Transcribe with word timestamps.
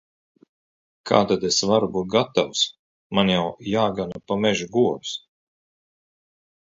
Kā 1.09 1.19
tad 1.31 1.43
es 1.49 1.59
varu 1.71 1.89
būt 1.97 2.09
gatavs! 2.15 2.63
Man 3.19 3.31
jau 3.35 3.45
jāgana 3.75 4.23
pa 4.31 4.39
mežu 4.47 4.69
govis. 4.79 5.17